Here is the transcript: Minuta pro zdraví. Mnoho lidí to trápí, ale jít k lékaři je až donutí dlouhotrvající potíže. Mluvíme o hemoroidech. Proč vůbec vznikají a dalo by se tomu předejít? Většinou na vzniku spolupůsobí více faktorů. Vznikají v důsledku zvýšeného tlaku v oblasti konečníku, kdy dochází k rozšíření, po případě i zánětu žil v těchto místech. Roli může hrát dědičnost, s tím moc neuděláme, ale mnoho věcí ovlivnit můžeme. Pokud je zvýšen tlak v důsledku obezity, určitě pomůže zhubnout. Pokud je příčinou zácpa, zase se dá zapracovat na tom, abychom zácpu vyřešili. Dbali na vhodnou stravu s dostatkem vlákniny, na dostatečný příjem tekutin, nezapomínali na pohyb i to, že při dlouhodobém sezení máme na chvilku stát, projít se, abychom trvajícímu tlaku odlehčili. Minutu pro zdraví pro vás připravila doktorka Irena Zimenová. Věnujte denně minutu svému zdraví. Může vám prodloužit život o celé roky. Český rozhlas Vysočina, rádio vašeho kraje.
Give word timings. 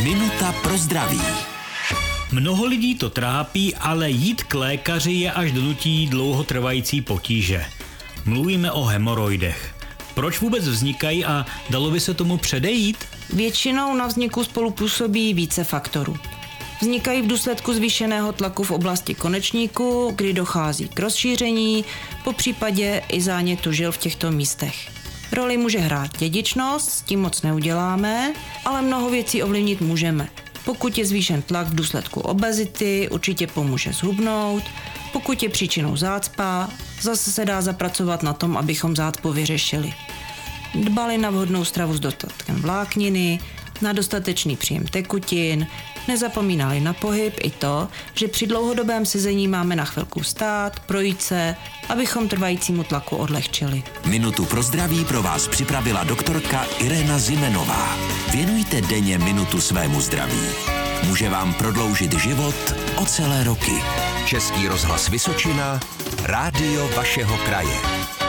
Minuta 0.00 0.52
pro 0.62 0.78
zdraví. 0.78 1.20
Mnoho 2.32 2.64
lidí 2.64 2.94
to 2.94 3.10
trápí, 3.10 3.74
ale 3.74 4.10
jít 4.10 4.42
k 4.42 4.54
lékaři 4.54 5.12
je 5.12 5.32
až 5.32 5.52
donutí 5.52 6.06
dlouhotrvající 6.06 7.00
potíže. 7.00 7.64
Mluvíme 8.24 8.72
o 8.72 8.84
hemoroidech. 8.84 9.74
Proč 10.14 10.40
vůbec 10.40 10.68
vznikají 10.68 11.24
a 11.24 11.46
dalo 11.70 11.90
by 11.90 12.00
se 12.00 12.14
tomu 12.14 12.36
předejít? 12.36 12.96
Většinou 13.32 13.94
na 13.94 14.06
vzniku 14.06 14.44
spolupůsobí 14.44 15.34
více 15.34 15.64
faktorů. 15.64 16.16
Vznikají 16.80 17.22
v 17.22 17.26
důsledku 17.26 17.74
zvýšeného 17.74 18.32
tlaku 18.32 18.64
v 18.64 18.70
oblasti 18.70 19.14
konečníku, 19.14 20.12
kdy 20.16 20.32
dochází 20.32 20.88
k 20.88 21.00
rozšíření, 21.00 21.84
po 22.24 22.32
případě 22.32 23.02
i 23.08 23.20
zánětu 23.20 23.72
žil 23.72 23.92
v 23.92 23.98
těchto 23.98 24.30
místech. 24.30 25.01
Roli 25.32 25.56
může 25.56 25.78
hrát 25.78 26.18
dědičnost, 26.18 26.90
s 26.90 27.02
tím 27.02 27.20
moc 27.20 27.42
neuděláme, 27.42 28.32
ale 28.64 28.82
mnoho 28.82 29.10
věcí 29.10 29.42
ovlivnit 29.42 29.80
můžeme. 29.80 30.28
Pokud 30.64 30.98
je 30.98 31.06
zvýšen 31.06 31.42
tlak 31.42 31.66
v 31.66 31.74
důsledku 31.74 32.20
obezity, 32.20 33.08
určitě 33.10 33.46
pomůže 33.46 33.92
zhubnout. 33.92 34.62
Pokud 35.12 35.42
je 35.42 35.48
příčinou 35.48 35.96
zácpa, 35.96 36.68
zase 37.00 37.32
se 37.32 37.44
dá 37.44 37.62
zapracovat 37.62 38.22
na 38.22 38.32
tom, 38.32 38.56
abychom 38.56 38.96
zácpu 38.96 39.32
vyřešili. 39.32 39.94
Dbali 40.74 41.18
na 41.18 41.30
vhodnou 41.30 41.64
stravu 41.64 41.94
s 41.94 42.00
dostatkem 42.00 42.56
vlákniny, 42.56 43.40
na 43.82 43.92
dostatečný 43.92 44.56
příjem 44.56 44.84
tekutin, 44.86 45.66
nezapomínali 46.08 46.80
na 46.80 46.92
pohyb 46.92 47.34
i 47.42 47.50
to, 47.50 47.88
že 48.14 48.28
při 48.28 48.46
dlouhodobém 48.46 49.06
sezení 49.06 49.48
máme 49.48 49.76
na 49.76 49.84
chvilku 49.84 50.22
stát, 50.22 50.80
projít 50.80 51.22
se, 51.22 51.56
abychom 51.88 52.28
trvajícímu 52.28 52.84
tlaku 52.84 53.16
odlehčili. 53.16 53.82
Minutu 54.04 54.44
pro 54.44 54.62
zdraví 54.62 55.04
pro 55.04 55.22
vás 55.22 55.48
připravila 55.48 56.04
doktorka 56.04 56.66
Irena 56.78 57.18
Zimenová. 57.18 57.96
Věnujte 58.32 58.80
denně 58.80 59.18
minutu 59.18 59.60
svému 59.60 60.00
zdraví. 60.00 60.42
Může 61.06 61.28
vám 61.28 61.54
prodloužit 61.54 62.12
život 62.12 62.74
o 62.96 63.06
celé 63.06 63.44
roky. 63.44 63.72
Český 64.26 64.68
rozhlas 64.68 65.08
Vysočina, 65.08 65.80
rádio 66.22 66.88
vašeho 66.96 67.36
kraje. 67.36 68.21